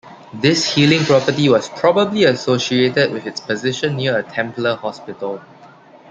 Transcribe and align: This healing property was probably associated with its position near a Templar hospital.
This 0.33 0.73
healing 0.73 1.05
property 1.05 1.47
was 1.47 1.69
probably 1.69 2.23
associated 2.23 3.11
with 3.11 3.27
its 3.27 3.39
position 3.39 3.97
near 3.97 4.17
a 4.17 4.23
Templar 4.23 4.73
hospital. 4.75 5.39